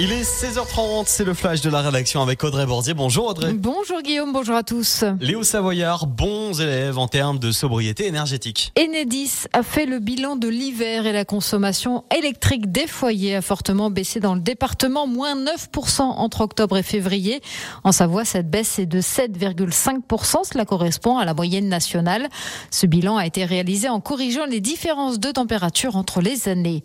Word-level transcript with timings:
Il 0.00 0.10
est 0.10 0.22
16h30, 0.22 1.04
c'est 1.06 1.24
le 1.24 1.34
flash 1.34 1.60
de 1.60 1.68
la 1.68 1.82
rédaction 1.82 2.22
avec 2.22 2.42
Audrey 2.42 2.64
Bordier. 2.64 2.94
Bonjour 2.94 3.26
Audrey. 3.26 3.52
Bonjour 3.52 4.00
Guillaume, 4.00 4.32
bonjour 4.32 4.56
à 4.56 4.62
tous. 4.62 5.04
Léo 5.20 5.42
Savoyard, 5.42 6.06
bons 6.06 6.58
élèves 6.62 6.96
en 6.96 7.08
termes 7.08 7.38
de 7.38 7.52
sobriété 7.52 8.06
énergétique. 8.06 8.72
Enedis 8.78 9.44
a 9.52 9.62
fait 9.62 9.84
le 9.84 9.98
bilan 9.98 10.36
de 10.36 10.48
l'hiver 10.48 11.04
et 11.06 11.12
la 11.12 11.26
consommation 11.26 12.04
électrique 12.16 12.72
des 12.72 12.86
foyers 12.86 13.36
a 13.36 13.42
fortement 13.42 13.90
baissé 13.90 14.18
dans 14.18 14.34
le 14.34 14.40
département, 14.40 15.06
moins 15.06 15.36
9% 15.36 16.00
entre 16.00 16.40
octobre 16.40 16.78
et 16.78 16.82
février. 16.82 17.42
En 17.84 17.92
Savoie, 17.92 18.24
cette 18.24 18.48
baisse 18.48 18.78
est 18.78 18.86
de 18.86 19.02
7,5%, 19.02 20.50
cela 20.50 20.64
correspond 20.64 21.18
à 21.18 21.26
la 21.26 21.34
moyenne 21.34 21.68
nationale. 21.68 22.30
Ce 22.70 22.86
bilan 22.86 23.18
a 23.18 23.26
été 23.26 23.44
réalisé 23.44 23.90
en 23.90 24.00
corrigeant 24.00 24.46
les 24.46 24.60
différences 24.60 25.20
de 25.20 25.30
température 25.30 25.96
entre 25.96 26.22
les 26.22 26.48
années. 26.48 26.82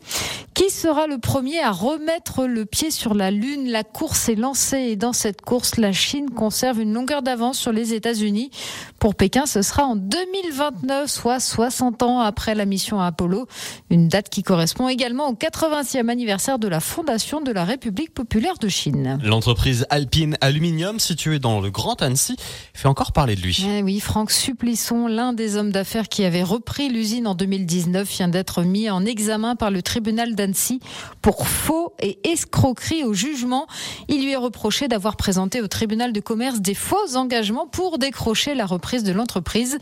Qui 0.57 0.71
sera 0.71 1.05
le 1.05 1.19
premier 1.19 1.59
à 1.59 1.69
remettre 1.69 2.47
le 2.47 2.65
pied 2.65 2.89
sur 2.89 3.13
la 3.13 3.29
Lune? 3.29 3.69
La 3.69 3.83
course 3.83 4.27
est 4.27 4.33
lancée 4.33 4.79
et 4.79 4.95
dans 4.95 5.13
cette 5.13 5.43
course, 5.43 5.77
la 5.77 5.91
Chine 5.91 6.32
conserve 6.32 6.82
une 6.82 6.91
longueur 6.93 7.21
d'avance 7.21 7.59
sur 7.59 7.71
les 7.71 7.93
États-Unis. 7.93 8.49
Pour 8.97 9.13
Pékin, 9.13 9.46
ce 9.46 9.61
sera 9.61 9.83
en 9.83 9.96
2029, 9.96 11.11
soit 11.11 11.39
60 11.39 12.01
ans 12.01 12.21
après 12.21 12.55
la 12.55 12.65
mission 12.65 12.99
Apollo. 12.99 13.46
Une 13.91 14.07
date 14.07 14.29
qui 14.29 14.41
correspond 14.41 14.89
également 14.89 15.27
au 15.29 15.35
80e 15.35 16.09
anniversaire 16.09 16.57
de 16.57 16.68
la 16.68 16.79
fondation 16.79 17.39
de 17.39 17.51
la 17.51 17.63
République 17.63 18.11
populaire 18.11 18.57
de 18.60 18.68
Chine. 18.68 19.19
L'entreprise 19.24 19.85
Alpine 19.91 20.37
Aluminium, 20.41 20.99
située 20.99 21.37
dans 21.37 21.61
le 21.61 21.69
Grand 21.69 22.01
Annecy, 22.01 22.35
fait 22.74 22.87
encore 22.87 23.11
parler 23.11 23.35
de 23.35 23.41
lui. 23.41 23.63
Eh 23.63 23.83
oui, 23.83 23.99
Franck 23.99 24.32
Supplisson, 24.32 25.05
l'un 25.05 25.33
des 25.33 25.55
hommes 25.55 25.71
d'affaires 25.71 26.10
qui 26.10 26.25
avait 26.25 26.41
repris 26.41 26.89
l'usine 26.89 27.27
en 27.27 27.35
2019, 27.35 28.10
vient 28.10 28.27
d'être 28.27 28.63
mis 28.63 28.89
en 28.89 29.05
examen 29.05 29.55
par 29.55 29.69
le 29.69 29.83
tribunal 29.83 30.33
d'Annecy 30.47 30.79
pour 31.21 31.47
faux 31.47 31.93
et 32.02 32.19
escroquerie 32.23 33.03
au 33.03 33.14
jugement. 33.14 33.67
Il 34.08 34.23
lui 34.23 34.31
est 34.31 34.38
reproché 34.38 34.88
d'avoir 34.88 35.17
présenté 35.17 35.61
au 35.61 35.67
tribunal 35.67 36.13
de 36.13 36.19
commerce 36.19 36.61
des 36.61 36.73
faux 36.73 37.16
engagements 37.16 37.67
pour 37.67 37.97
décrocher 37.97 38.55
la 38.55 38.66
reprise 38.66 39.03
de 39.03 39.11
l'entreprise. 39.11 39.77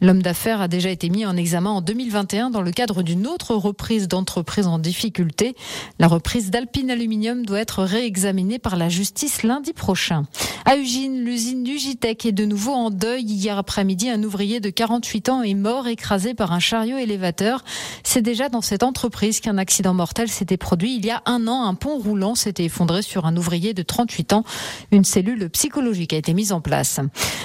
L'homme 0.00 0.22
d'affaires 0.22 0.60
a 0.60 0.68
déjà 0.68 0.90
été 0.90 1.10
mis 1.10 1.26
en 1.26 1.36
examen 1.36 1.70
en 1.70 1.80
2021 1.82 2.50
dans 2.50 2.62
le 2.62 2.70
cadre 2.70 3.02
d'une 3.02 3.26
autre 3.26 3.54
reprise 3.54 4.08
d'entreprise 4.08 4.66
en 4.66 4.78
difficulté. 4.78 5.54
La 5.98 6.08
reprise 6.08 6.50
d'Alpine 6.50 6.90
Aluminium 6.90 7.44
doit 7.44 7.60
être 7.60 7.82
réexaminée 7.82 8.58
par 8.58 8.76
la 8.76 8.88
justice 8.88 9.42
lundi 9.42 9.72
prochain. 9.72 10.24
À 10.64 10.76
Ugine, 10.76 11.24
l'usine 11.24 11.66
Ugitech 11.66 12.26
est 12.26 12.32
de 12.32 12.44
nouveau 12.44 12.72
en 12.72 12.90
deuil. 12.90 13.24
Hier 13.24 13.58
après-midi, 13.58 14.08
un 14.08 14.22
ouvrier 14.22 14.60
de 14.60 14.70
48 14.70 15.28
ans 15.28 15.42
est 15.42 15.54
mort 15.54 15.86
écrasé 15.88 16.34
par 16.34 16.52
un 16.52 16.58
chariot 16.58 16.96
élévateur. 16.96 17.62
C'est 18.02 18.22
déjà 18.22 18.48
dans 18.48 18.62
cette 18.62 18.82
entreprise 18.82 19.40
qu'un 19.40 19.58
accident 19.58 19.94
mortel 19.94 20.05
s'était 20.28 20.56
produit 20.56 20.96
il 20.96 21.04
y 21.04 21.10
a 21.10 21.22
un 21.26 21.46
an. 21.48 21.64
Un 21.64 21.74
pont 21.74 21.98
roulant 21.98 22.34
s'était 22.34 22.64
effondré 22.64 23.02
sur 23.02 23.26
un 23.26 23.36
ouvrier 23.36 23.74
de 23.74 23.82
38 23.82 24.32
ans. 24.32 24.44
Une 24.90 25.04
cellule 25.04 25.50
psychologique 25.50 26.12
a 26.12 26.16
été 26.16 26.34
mise 26.34 26.52
en 26.52 26.60
place. 26.60 27.00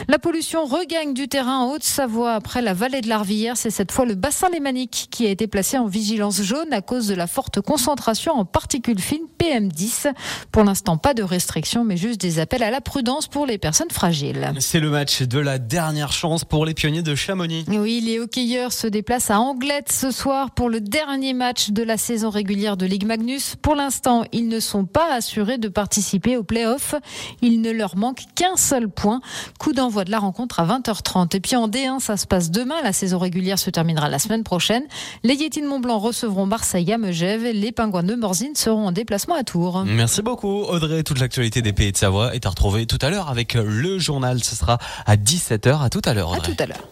La 0.08 0.20
pollution 0.20 0.66
regagne 0.66 1.14
du 1.14 1.28
terrain 1.28 1.60
en 1.60 1.72
Haute-Savoie 1.72 2.34
après 2.34 2.62
la 2.62 2.74
vallée 2.74 3.02
de 3.02 3.10
l'Arvillère. 3.10 3.58
C'est 3.58 3.70
cette 3.70 3.92
fois 3.92 4.06
le 4.06 4.16
bassin 4.16 4.50
lémanique 4.50 5.08
qui 5.12 5.26
a 5.28 5.30
été 5.30 5.48
placé 5.48 5.78
en 5.78 5.88
vigilance 5.88 6.42
jaune 6.42 6.72
à 6.72 6.82
cause 6.82 7.08
de 7.08 7.16
la 7.16 7.28
forte 7.28 7.62
concentration 7.62 8.34
en 8.34 8.46
particules 8.46 9.00
fines 9.00 9.26
PM10. 9.40 10.14
Pour 10.52 10.64
l'instant, 10.64 10.98
pas 10.98 11.14
de 11.14 11.24
restrictions, 11.24 11.84
mais 11.84 11.98
juste 11.98 12.22
des 12.22 12.40
appels 12.40 12.64
à 12.64 12.72
la 12.72 12.82
prudence 12.82 13.28
pour 13.28 13.46
les 13.46 13.58
personnes 13.58 13.92
fragiles. 13.92 14.54
C'est 14.60 14.80
le 14.80 14.90
match 14.90 15.24
de 15.24 15.40
la 15.40 15.58
dernière 15.58 16.12
chance 16.12 16.46
pour 16.46 16.66
les 16.66 16.74
pionniers 16.74 17.02
de 17.02 17.16
Chamonix. 17.16 17.66
Oui, 17.68 18.02
les 18.02 18.20
hockeyeurs 18.20 18.74
se 18.74 18.88
déplacent 18.88 19.32
à 19.32 19.40
Anglette 19.40 19.92
ce 19.92 20.12
soir 20.12 20.52
pour 20.52 20.70
le 20.70 20.80
dernier 20.80 21.34
match 21.34 21.72
de 21.72 21.84
la 21.84 21.98
saison 21.98 22.30
régulière 22.30 22.51
de 22.52 22.86
Ligue 22.86 23.06
Magnus. 23.06 23.56
Pour 23.62 23.76
l'instant, 23.76 24.26
ils 24.34 24.50
ne 24.50 24.60
sont 24.60 24.84
pas 24.86 25.14
assurés 25.14 25.58
de 25.58 25.70
participer 25.70 26.36
aux 26.36 26.44
playoffs. 26.44 26.96
Il 27.42 27.62
ne 27.62 27.72
leur 27.72 27.96
manque 27.96 28.24
qu'un 28.36 28.58
seul 28.58 28.90
point. 28.90 29.22
Coup 29.58 29.72
d'envoi 29.72 30.04
de 30.04 30.12
la 30.12 30.20
rencontre 30.20 30.60
à 30.60 30.66
20h30. 30.66 31.34
Et 31.36 31.40
puis 31.40 31.56
en 31.56 31.70
D1, 31.70 32.00
ça 32.00 32.18
se 32.18 32.28
passe 32.28 32.52
demain. 32.52 32.76
La 32.84 32.92
saison 32.92 33.20
régulière 33.20 33.58
se 33.58 33.70
terminera 33.70 34.10
la 34.10 34.20
semaine 34.20 34.44
prochaine. 34.44 34.84
Les 35.24 35.36
Yétis 35.36 35.62
de 35.62 35.68
Montblanc 35.68 36.00
recevront 36.00 36.46
Marseille 36.46 36.92
à 36.92 36.98
Megève. 36.98 37.44
Les 37.54 37.72
Pingouins 37.72 38.04
de 38.04 38.16
Morzine 38.16 38.56
seront 38.56 38.88
en 38.88 38.92
déplacement 38.92 39.36
à 39.36 39.44
Tours. 39.44 39.86
Merci 39.86 40.22
beaucoup 40.22 40.64
Audrey. 40.64 41.04
Toute 41.04 41.20
l'actualité 41.20 41.62
des 41.62 41.72
pays 41.72 41.94
de 41.94 41.98
Savoie 41.98 42.36
est 42.36 42.46
à 42.46 42.50
retrouver 42.50 42.86
tout 42.86 43.00
à 43.02 43.10
l'heure 43.10 43.30
avec 43.30 43.54
le 43.54 43.98
journal. 43.98 44.44
Ce 44.44 44.58
sera 44.58 44.78
à 45.06 45.16
17h. 45.16 45.82
À 45.82 45.90
tout 45.90 46.02
à 46.04 46.14
l'heure. 46.14 46.34
À 46.34 46.40
tout 46.40 46.52
à 46.60 46.66
l'heure. 46.66 46.86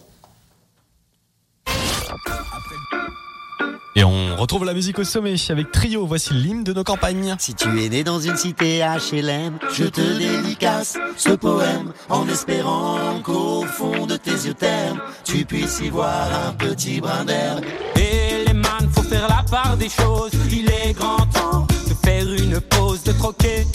Et 3.99 4.03
on 4.05 4.37
retrouve 4.37 4.63
la 4.63 4.73
musique 4.73 4.97
au 4.99 5.03
sommet 5.03 5.35
avec 5.49 5.73
Trio. 5.73 6.05
Voici 6.05 6.33
l'hymne 6.33 6.63
de 6.63 6.71
nos 6.71 6.85
campagnes. 6.85 7.35
Si 7.37 7.53
tu 7.53 7.67
es 7.83 7.89
né 7.89 8.05
dans 8.05 8.21
une 8.21 8.37
cité 8.37 8.79
HLM, 8.79 9.59
je 9.73 9.83
te 9.83 9.99
dédicace 9.99 10.97
ce 11.17 11.31
poème 11.31 11.91
en 12.07 12.25
espérant 12.29 13.19
qu'au 13.21 13.65
fond 13.65 14.05
de 14.05 14.15
tes 14.15 14.31
yeux 14.31 14.53
termes, 14.53 15.01
tu 15.25 15.43
puisses 15.43 15.81
y 15.81 15.89
voir 15.89 16.29
un 16.47 16.53
petit 16.53 17.01
brin 17.01 17.25
d'herbe. 17.25 17.65
Et 17.97 18.45
les 18.47 18.53
man, 18.53 18.89
faut 18.89 19.03
faire 19.03 19.27
la 19.27 19.43
part 19.51 19.75
des 19.75 19.89
choses. 19.89 20.31
Il 20.49 20.69
est 20.69 20.93
grand 20.93 21.25
temps 21.33 21.67
de 21.89 21.93
faire 22.01 22.25
une 22.25 22.61
pause, 22.61 23.03
de 23.03 23.11
troquer 23.11 23.67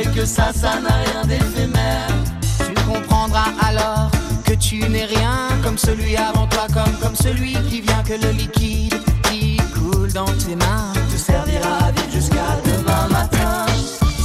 et 0.00 0.06
que 0.14 0.24
ça, 0.24 0.52
ça 0.54 0.80
n'a 0.80 0.94
rien 1.04 1.24
d'éphémère. 1.24 2.08
Tu 2.58 2.74
comprendras 2.84 3.52
alors 3.60 4.10
que 4.44 4.54
tu 4.54 4.88
n'es 4.88 5.04
rien 5.04 5.48
comme 5.62 5.78
celui 5.78 6.16
avant 6.16 6.46
toi, 6.46 6.66
comme, 6.72 6.94
comme 7.02 7.16
celui 7.16 7.54
qui 7.68 7.80
vient, 7.80 8.02
que 8.02 8.14
le 8.14 8.30
liquide 8.32 9.09
dans 10.12 10.24
tes 10.24 10.56
mains 10.56 10.92
te 11.12 11.16
servira 11.16 11.86
à 11.86 11.90
vivre 11.92 12.10
jusqu'à 12.12 12.56
demain 12.64 13.08
matin. 13.08 13.66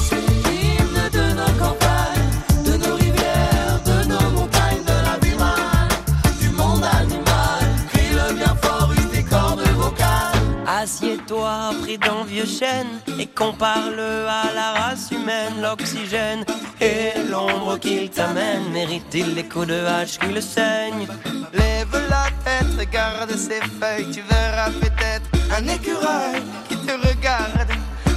C'est 0.10 0.16
l'hymne 0.16 1.10
de 1.12 1.34
nos 1.34 1.54
campagnes, 1.60 2.66
de 2.66 2.78
nos 2.78 2.96
rivières, 2.96 3.80
de 3.86 4.08
nos 4.08 4.30
montagnes, 4.32 4.84
de 4.84 4.98
la 5.08 5.18
vie 5.22 6.40
du 6.40 6.50
monde 6.50 6.84
animal. 6.84 7.64
Crie-le 7.92 8.34
bien 8.34 8.56
fort, 8.62 8.92
use 8.94 9.10
tes 9.12 9.24
cordes 9.24 9.68
vocales. 9.76 10.42
Assieds-toi 10.68 11.72
pris 11.82 11.98
d'un 11.98 12.24
vieux 12.26 12.46
chêne 12.46 13.00
et 13.20 13.28
compare-le 13.28 14.28
à 14.28 14.54
la 14.56 14.74
race 14.74 15.12
humaine, 15.12 15.62
l'oxygène 15.62 16.46
et 16.82 17.12
l'ombre 17.30 17.78
qu'il 17.80 18.10
t'amène. 18.10 18.72
Mérite-t-il 18.72 19.36
les 19.36 19.44
coups 19.44 19.68
de 19.68 19.86
hache 19.86 20.18
qui 20.18 20.34
le 20.34 20.42
saignent 20.42 21.08
Lève 21.54 22.02
la 22.10 22.28
tête, 22.44 22.80
regarde 22.80 23.32
ses 23.32 23.62
feuilles, 23.80 24.12
tu 24.12 24.22
verras 24.22 24.72
peut-être 24.72 25.35
un 25.58 25.68
écureuil 25.68 26.42
qui 26.68 26.76
te 26.76 26.92
regarde 26.92 27.70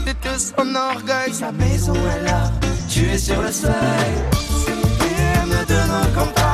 de 0.07 0.13
tout 0.13 0.39
son 0.39 0.75
orgueil. 0.75 1.33
Sa 1.33 1.53
maison 1.53 1.95
est 1.95 2.25
là, 2.25 2.51
tu 2.89 3.09
es 3.09 3.19
sur 3.19 3.41
le 3.41 3.53
seuil. 3.53 3.73
C'est 4.65 4.73
l'hymne 4.73 5.65
de 5.69 5.75
nos 5.75 6.15
campagnes. 6.15 6.48